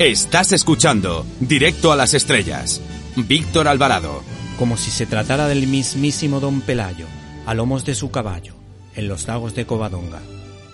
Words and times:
Estás 0.00 0.52
escuchando 0.52 1.26
Directo 1.40 1.92
a 1.92 1.96
las 1.96 2.14
Estrellas. 2.14 2.80
Víctor 3.16 3.68
Alvarado. 3.68 4.22
Como 4.58 4.78
si 4.78 4.90
se 4.90 5.04
tratara 5.04 5.46
del 5.46 5.66
mismísimo 5.66 6.40
Don 6.40 6.62
Pelayo, 6.62 7.04
a 7.44 7.52
lomos 7.52 7.84
de 7.84 7.94
su 7.94 8.10
caballo, 8.10 8.54
en 8.94 9.08
los 9.08 9.28
lagos 9.28 9.54
de 9.54 9.66
Covadonga. 9.66 10.22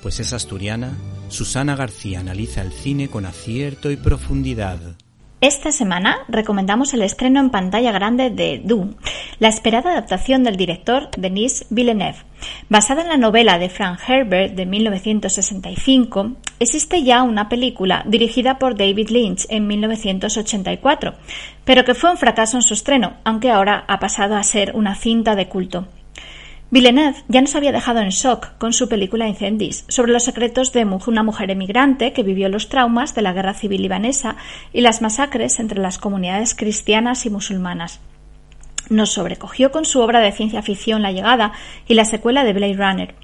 Pues 0.01 0.21
es 0.21 0.33
asturiana, 0.33 0.97
Susana 1.29 1.75
García 1.75 2.21
analiza 2.21 2.63
el 2.63 2.71
cine 2.71 3.09
con 3.09 3.27
acierto 3.27 3.91
y 3.91 3.97
profundidad. 3.97 4.79
Esta 5.47 5.71
semana 5.71 6.25
recomendamos 6.27 6.93
el 6.93 7.03
estreno 7.03 7.39
en 7.39 7.51
pantalla 7.51 7.93
grande 7.93 8.31
de 8.31 8.61
Dune, 8.65 8.97
la 9.39 9.47
esperada 9.47 9.93
adaptación 9.93 10.43
del 10.43 10.57
director 10.57 11.09
Denis 11.17 11.67
Villeneuve. 11.71 12.19
Basada 12.69 13.03
en 13.03 13.09
la 13.11 13.17
novela 13.17 13.57
de 13.57 13.69
Frank 13.69 14.01
Herbert 14.09 14.55
de 14.57 14.67
1965, 14.67 16.33
existe 16.59 17.05
ya 17.05 17.23
una 17.23 17.49
película 17.49 18.03
dirigida 18.09 18.59
por 18.59 18.77
David 18.77 19.11
Lynch 19.11 19.47
en 19.49 19.69
1984, 19.69 21.15
pero 21.65 21.85
que 21.85 21.95
fue 21.95 22.11
un 22.11 22.17
fracaso 22.17 22.57
en 22.57 22.63
su 22.63 22.75
estreno, 22.75 23.19
aunque 23.23 23.53
ahora 23.53 23.85
ha 23.87 24.01
pasado 24.01 24.35
a 24.35 24.43
ser 24.43 24.75
una 24.75 24.97
cinta 24.97 25.37
de 25.37 25.47
culto. 25.47 25.87
Villeneuve 26.69 27.23
ya 27.29 27.41
nos 27.41 27.55
había 27.55 27.71
dejado 27.71 28.01
en 28.01 28.09
shock 28.09 28.59
con 28.59 28.73
su 28.73 28.89
película 28.89 29.29
Incendies, 29.29 29.85
sobre 29.87 30.13
los 30.13 30.25
secretos 30.25 30.73
de 30.73 30.85
una 30.85 31.23
mujer 31.23 31.53
emigrante 31.53 32.13
que 32.13 32.25
vivió 32.25 32.49
los 32.49 32.69
traumas 32.69 33.15
de 33.15 33.23
la 33.23 33.33
guerra 33.33 33.55
civil 33.55 33.83
libanesa 33.83 34.35
y 34.73 34.81
las 34.81 35.01
masacres 35.01 35.61
entre 35.61 35.81
las 35.81 35.99
comunidades 35.99 36.57
cristianas 36.57 37.25
y 37.25 37.31
musulmanas. 37.31 38.01
Nos 38.91 39.13
sobrecogió 39.13 39.71
con 39.71 39.85
su 39.85 40.01
obra 40.01 40.19
de 40.19 40.33
ciencia 40.33 40.61
ficción 40.61 41.03
La 41.03 41.13
llegada 41.13 41.53
y 41.87 41.95
la 41.95 42.05
secuela 42.05 42.43
de 42.43 42.53
Blade 42.53 42.75
Runner. 42.75 43.15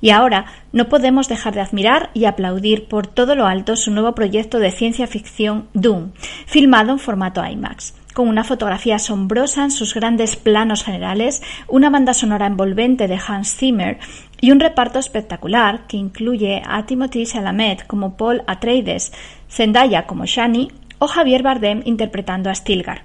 Y 0.00 0.10
ahora 0.10 0.46
no 0.72 0.88
podemos 0.88 1.28
dejar 1.28 1.54
de 1.54 1.60
admirar 1.60 2.10
y 2.14 2.24
aplaudir 2.24 2.88
por 2.88 3.06
todo 3.06 3.34
lo 3.34 3.46
alto 3.46 3.76
su 3.76 3.90
nuevo 3.90 4.14
proyecto 4.14 4.60
de 4.60 4.70
ciencia 4.70 5.06
ficción 5.06 5.68
Doom, 5.74 6.12
filmado 6.46 6.92
en 6.92 6.98
formato 6.98 7.44
IMAX 7.44 7.97
con 8.18 8.26
una 8.26 8.42
fotografía 8.42 8.96
asombrosa 8.96 9.62
en 9.62 9.70
sus 9.70 9.94
grandes 9.94 10.34
planos 10.34 10.82
generales, 10.82 11.40
una 11.68 11.88
banda 11.88 12.14
sonora 12.14 12.48
envolvente 12.48 13.06
de 13.06 13.16
Hans 13.24 13.54
Zimmer 13.54 14.00
y 14.40 14.50
un 14.50 14.58
reparto 14.58 14.98
espectacular 14.98 15.86
que 15.86 15.98
incluye 15.98 16.60
a 16.66 16.84
Timothy 16.84 17.26
Chalamet 17.26 17.86
como 17.86 18.16
Paul 18.16 18.42
Atreides, 18.48 19.12
Zendaya 19.48 20.08
como 20.08 20.26
Shani 20.26 20.72
o 20.98 21.06
Javier 21.06 21.44
Bardem 21.44 21.82
interpretando 21.84 22.50
a 22.50 22.56
Stilgar. 22.56 23.02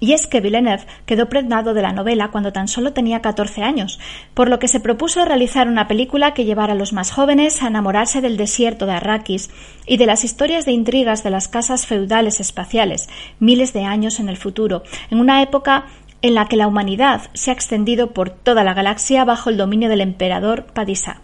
Y 0.00 0.12
es 0.12 0.26
que 0.26 0.40
Villeneuve 0.40 0.86
quedó 1.06 1.28
pregnado 1.28 1.72
de 1.72 1.82
la 1.82 1.92
novela 1.92 2.28
cuando 2.28 2.52
tan 2.52 2.68
solo 2.68 2.92
tenía 2.92 3.22
14 3.22 3.62
años, 3.62 4.00
por 4.34 4.48
lo 4.48 4.58
que 4.58 4.68
se 4.68 4.80
propuso 4.80 5.24
realizar 5.24 5.68
una 5.68 5.88
película 5.88 6.34
que 6.34 6.44
llevara 6.44 6.72
a 6.72 6.76
los 6.76 6.92
más 6.92 7.10
jóvenes 7.10 7.62
a 7.62 7.68
enamorarse 7.68 8.20
del 8.20 8.36
desierto 8.36 8.86
de 8.86 8.92
Arrakis 8.92 9.50
y 9.86 9.96
de 9.96 10.06
las 10.06 10.24
historias 10.24 10.64
de 10.64 10.72
intrigas 10.72 11.22
de 11.22 11.30
las 11.30 11.48
casas 11.48 11.86
feudales 11.86 12.40
espaciales, 12.40 13.08
miles 13.38 13.72
de 13.72 13.84
años 13.84 14.20
en 14.20 14.28
el 14.28 14.36
futuro, 14.36 14.82
en 15.10 15.20
una 15.20 15.42
época 15.42 15.86
en 16.22 16.34
la 16.34 16.46
que 16.48 16.56
la 16.56 16.66
humanidad 16.66 17.22
se 17.34 17.50
ha 17.50 17.54
extendido 17.54 18.12
por 18.12 18.30
toda 18.30 18.64
la 18.64 18.74
galaxia 18.74 19.24
bajo 19.24 19.50
el 19.50 19.56
dominio 19.56 19.88
del 19.88 20.00
emperador 20.00 20.64
Padishah. 20.72 21.20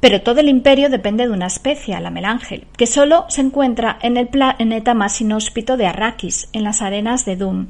Pero 0.00 0.22
todo 0.22 0.40
el 0.40 0.48
imperio 0.48 0.90
depende 0.90 1.26
de 1.26 1.32
una 1.32 1.46
especie, 1.46 1.98
la 1.98 2.10
melángel, 2.10 2.66
que 2.76 2.86
solo 2.86 3.24
se 3.28 3.40
encuentra 3.40 3.98
en 4.00 4.16
el 4.16 4.28
planeta 4.28 4.94
más 4.94 5.20
inhóspito 5.20 5.76
de 5.76 5.88
Arrakis, 5.88 6.48
en 6.52 6.62
las 6.62 6.82
arenas 6.82 7.24
de 7.24 7.36
Doom 7.36 7.66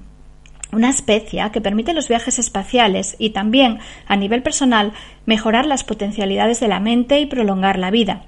una 0.73 0.91
especie 0.91 1.49
que 1.51 1.61
permite 1.61 1.95
los 1.95 2.09
viajes 2.09 2.39
espaciales 2.39 3.17
y 3.19 3.31
también, 3.31 3.79
a 4.07 4.17
nivel 4.17 4.43
personal, 4.43 4.93
mejorar 5.27 5.67
las 5.67 5.85
potencialidades 5.85 6.61
de 6.61 6.69
la 6.69 6.81
mente 6.81 7.21
y 7.21 7.27
prolongar 7.27 7.79
la 7.79 7.91
vida. 7.91 8.23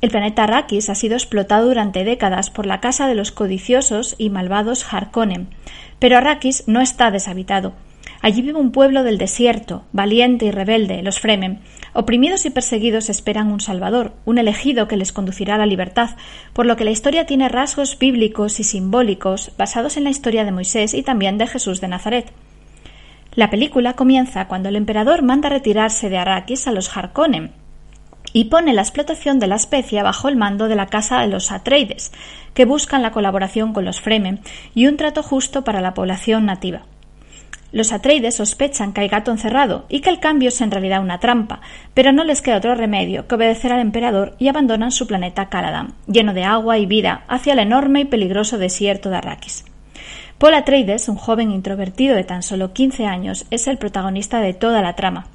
El 0.00 0.10
planeta 0.10 0.44
Arrakis 0.44 0.88
ha 0.88 0.94
sido 0.94 1.14
explotado 1.14 1.68
durante 1.68 2.04
décadas 2.04 2.50
por 2.50 2.66
la 2.66 2.80
casa 2.80 3.06
de 3.06 3.14
los 3.14 3.32
codiciosos 3.32 4.14
y 4.18 4.30
malvados 4.30 4.86
Harkonnen, 4.90 5.48
pero 5.98 6.16
Arrakis 6.16 6.64
no 6.66 6.80
está 6.80 7.10
deshabitado. 7.10 7.74
Allí 8.22 8.42
vive 8.42 8.58
un 8.58 8.70
pueblo 8.70 9.02
del 9.02 9.16
desierto, 9.16 9.84
valiente 9.92 10.44
y 10.44 10.50
rebelde, 10.50 11.02
los 11.02 11.20
Fremen. 11.20 11.60
Oprimidos 11.94 12.44
y 12.44 12.50
perseguidos 12.50 13.08
esperan 13.08 13.50
un 13.50 13.60
Salvador, 13.60 14.12
un 14.26 14.36
elegido 14.36 14.88
que 14.88 14.98
les 14.98 15.12
conducirá 15.12 15.54
a 15.54 15.58
la 15.58 15.66
libertad, 15.66 16.10
por 16.52 16.66
lo 16.66 16.76
que 16.76 16.84
la 16.84 16.90
historia 16.90 17.24
tiene 17.24 17.48
rasgos 17.48 17.98
bíblicos 17.98 18.60
y 18.60 18.64
simbólicos 18.64 19.52
basados 19.56 19.96
en 19.96 20.04
la 20.04 20.10
historia 20.10 20.44
de 20.44 20.52
Moisés 20.52 20.92
y 20.92 21.02
también 21.02 21.38
de 21.38 21.46
Jesús 21.46 21.80
de 21.80 21.88
Nazaret. 21.88 22.30
La 23.34 23.48
película 23.48 23.94
comienza 23.94 24.48
cuando 24.48 24.68
el 24.68 24.76
emperador 24.76 25.22
manda 25.22 25.48
retirarse 25.48 26.10
de 26.10 26.18
Arrakis 26.18 26.66
a 26.66 26.72
los 26.72 26.94
Harkonnen 26.94 27.52
y 28.32 28.44
pone 28.44 28.74
la 28.74 28.82
explotación 28.82 29.38
de 29.38 29.46
la 29.46 29.56
especie 29.56 30.02
bajo 30.02 30.28
el 30.28 30.36
mando 30.36 30.68
de 30.68 30.76
la 30.76 30.86
casa 30.86 31.20
de 31.20 31.28
los 31.28 31.50
Atreides, 31.50 32.12
que 32.54 32.66
buscan 32.66 33.02
la 33.02 33.12
colaboración 33.12 33.72
con 33.72 33.84
los 33.86 34.00
Fremen 34.00 34.40
y 34.74 34.86
un 34.88 34.96
trato 34.96 35.22
justo 35.22 35.64
para 35.64 35.80
la 35.80 35.94
población 35.94 36.44
nativa. 36.44 36.82
Los 37.72 37.92
Atreides 37.92 38.34
sospechan 38.34 38.92
que 38.92 39.02
hay 39.02 39.08
gato 39.08 39.30
encerrado 39.30 39.84
y 39.88 40.00
que 40.00 40.10
el 40.10 40.18
cambio 40.18 40.48
es 40.48 40.60
en 40.60 40.72
realidad 40.72 41.02
una 41.02 41.20
trampa, 41.20 41.60
pero 41.94 42.10
no 42.10 42.24
les 42.24 42.42
queda 42.42 42.56
otro 42.56 42.74
remedio 42.74 43.28
que 43.28 43.36
obedecer 43.36 43.72
al 43.72 43.80
emperador 43.80 44.34
y 44.38 44.48
abandonan 44.48 44.90
su 44.90 45.06
planeta 45.06 45.48
Caladan, 45.48 45.94
lleno 46.08 46.34
de 46.34 46.42
agua 46.42 46.78
y 46.78 46.86
vida, 46.86 47.22
hacia 47.28 47.52
el 47.52 47.60
enorme 47.60 48.00
y 48.00 48.04
peligroso 48.06 48.58
desierto 48.58 49.08
de 49.08 49.16
Arrakis. 49.16 49.64
Paul 50.38 50.54
Atreides, 50.54 51.08
un 51.08 51.16
joven 51.16 51.52
introvertido 51.52 52.16
de 52.16 52.24
tan 52.24 52.42
solo 52.42 52.72
15 52.72 53.06
años, 53.06 53.46
es 53.50 53.68
el 53.68 53.78
protagonista 53.78 54.40
de 54.40 54.54
toda 54.54 54.82
la 54.82 54.96
trama. 54.96 55.28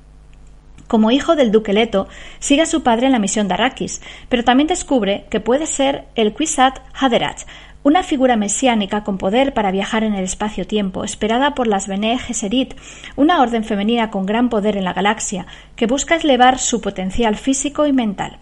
Como 0.88 1.12
hijo 1.12 1.36
del 1.36 1.52
duque 1.52 1.74
Leto, 1.74 2.08
sigue 2.40 2.64
a 2.64 2.68
su 2.68 2.84
padre 2.84 3.06
en 3.06 3.12
la 3.12 3.20
misión 3.20 3.48
de 3.48 3.54
Arrakis, 3.54 4.02
pero 4.30 4.44
también 4.44 4.68
descubre 4.68 5.26
que 5.30 5.40
puede 5.40 5.68
ser 5.68 6.06
el 6.16 6.34
Kwisatz 6.34 6.82
Haderach, 6.94 7.46
una 7.86 8.02
figura 8.02 8.36
mesiánica 8.36 9.04
con 9.04 9.20
poder 9.20 9.54
para 9.54 9.70
viajar 9.70 10.04
en 10.04 10.16
el 10.16 10.24
espacio-tiempo, 10.24 11.04
esperada 11.04 11.54
por 11.54 11.68
las 11.68 11.88
Bene 11.88 12.18
Gesserit, 12.18 12.74
una 13.16 13.44
orden 13.44 13.64
femenina 13.64 14.10
con 14.10 14.26
gran 14.26 14.50
poder 14.50 14.76
en 14.76 14.86
la 14.86 14.94
galaxia, 14.94 15.46
que 15.76 15.86
busca 15.86 16.16
elevar 16.16 16.58
su 16.58 16.82
potencial 16.82 17.36
físico 17.36 17.86
y 17.86 17.94
mental. 17.94 18.40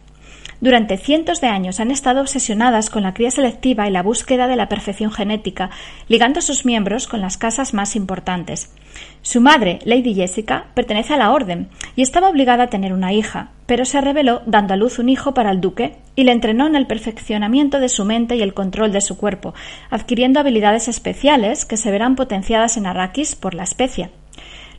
Durante 0.61 0.97
cientos 0.97 1.41
de 1.41 1.47
años 1.47 1.79
han 1.79 1.91
estado 1.91 2.21
obsesionadas 2.21 2.89
con 2.89 3.03
la 3.03 3.13
cría 3.13 3.31
selectiva 3.31 3.87
y 3.87 3.91
la 3.91 4.01
búsqueda 4.01 4.47
de 4.47 4.55
la 4.55 4.69
perfección 4.69 5.11
genética, 5.11 5.69
ligando 6.07 6.39
sus 6.39 6.65
miembros 6.65 7.07
con 7.07 7.19
las 7.19 7.37
casas 7.37 7.73
más 7.73 7.95
importantes. 7.95 8.73
Su 9.21 9.41
madre, 9.41 9.79
Lady 9.83 10.13
Jessica, 10.13 10.67
pertenece 10.73 11.13
a 11.13 11.17
la 11.17 11.31
orden 11.31 11.69
y 11.95 12.01
estaba 12.01 12.29
obligada 12.29 12.63
a 12.63 12.69
tener 12.69 12.93
una 12.93 13.13
hija, 13.13 13.49
pero 13.65 13.85
se 13.85 14.01
rebeló 14.01 14.41
dando 14.45 14.73
a 14.73 14.77
luz 14.77 14.99
un 14.99 15.09
hijo 15.09 15.33
para 15.33 15.51
el 15.51 15.61
duque 15.61 15.97
y 16.15 16.23
le 16.23 16.31
entrenó 16.31 16.67
en 16.67 16.75
el 16.75 16.87
perfeccionamiento 16.87 17.79
de 17.79 17.89
su 17.89 18.05
mente 18.05 18.35
y 18.35 18.41
el 18.41 18.53
control 18.53 18.91
de 18.91 19.01
su 19.01 19.17
cuerpo, 19.17 19.53
adquiriendo 19.89 20.39
habilidades 20.39 20.87
especiales 20.87 21.65
que 21.65 21.77
se 21.77 21.91
verán 21.91 22.15
potenciadas 22.15 22.77
en 22.77 22.85
Arrakis 22.85 23.35
por 23.35 23.53
la 23.53 23.63
especie. 23.63 24.11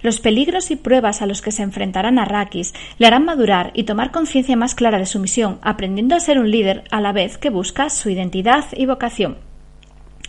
Los 0.04 0.20
peligros 0.20 0.70
y 0.70 0.76
pruebas 0.76 1.22
a 1.22 1.26
los 1.26 1.40
que 1.40 1.50
se 1.50 1.62
enfrentarán 1.62 2.18
Arrakis 2.18 2.74
le 2.98 3.06
harán 3.06 3.24
madurar 3.24 3.70
y 3.72 3.84
tomar 3.84 4.10
conciencia 4.10 4.54
más 4.54 4.74
clara 4.74 4.98
de 4.98 5.06
su 5.06 5.18
misión, 5.18 5.58
aprendiendo 5.62 6.14
a 6.14 6.20
ser 6.20 6.38
un 6.38 6.50
líder 6.50 6.84
a 6.90 7.00
la 7.00 7.12
vez 7.12 7.38
que 7.38 7.48
busca 7.48 7.88
su 7.88 8.10
identidad 8.10 8.66
y 8.76 8.84
vocación. 8.84 9.38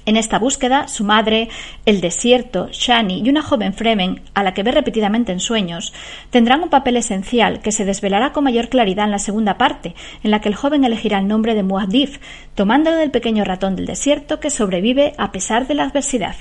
En 0.05 0.15
esta 0.15 0.39
búsqueda, 0.39 0.87
su 0.87 1.03
madre, 1.03 1.49
el 1.85 1.99
desierto, 1.99 2.69
Shani 2.71 3.21
y 3.21 3.29
una 3.29 3.41
joven 3.41 3.73
Fremen, 3.73 4.21
a 4.33 4.43
la 4.43 4.53
que 4.53 4.63
ve 4.63 4.71
repetidamente 4.71 5.33
en 5.33 5.41
sueños, 5.41 5.91
tendrán 6.29 6.63
un 6.63 6.69
papel 6.69 6.95
esencial 6.95 7.59
que 7.59 7.73
se 7.73 7.83
desvelará 7.83 8.31
con 8.31 8.45
mayor 8.45 8.69
claridad 8.69 9.03
en 9.03 9.11
la 9.11 9.19
segunda 9.19 9.57
parte, 9.57 9.93
en 10.23 10.31
la 10.31 10.39
que 10.39 10.47
el 10.47 10.55
joven 10.55 10.85
elegirá 10.85 11.19
el 11.19 11.27
nombre 11.27 11.53
de 11.53 11.63
Muad'Dib, 11.63 12.21
tomándolo 12.53 12.95
del 12.95 13.11
pequeño 13.11 13.43
ratón 13.43 13.75
del 13.75 13.87
desierto 13.87 14.39
que 14.39 14.51
sobrevive 14.51 15.15
a 15.17 15.33
pesar 15.33 15.67
de 15.67 15.73
la 15.73 15.83
adversidad. 15.83 16.37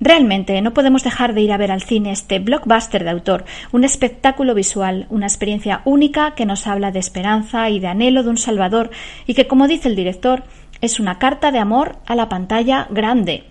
Realmente 0.00 0.60
no 0.60 0.74
podemos 0.74 1.04
dejar 1.04 1.34
de 1.34 1.42
ir 1.42 1.52
a 1.52 1.56
ver 1.56 1.70
al 1.70 1.82
cine 1.82 2.10
este 2.10 2.38
blockbuster 2.38 3.04
de 3.04 3.10
autor, 3.10 3.44
un 3.72 3.84
espectáculo 3.84 4.54
visual, 4.54 5.06
una 5.08 5.26
experiencia 5.26 5.82
única 5.84 6.34
que 6.34 6.46
nos 6.46 6.66
habla 6.66 6.90
de 6.90 6.98
esperanza 6.98 7.70
y 7.70 7.80
de 7.80 7.86
anhelo 7.86 8.22
de 8.22 8.30
un 8.30 8.36
Salvador 8.36 8.90
y 9.26 9.34
que, 9.34 9.46
como 9.46 9.68
dice 9.68 9.88
el 9.88 9.96
director, 9.96 10.42
es 10.80 11.00
una 11.00 11.18
carta 11.18 11.52
de 11.52 11.58
amor 11.58 11.96
a 12.06 12.16
la 12.16 12.28
pantalla 12.28 12.88
grande. 12.90 13.44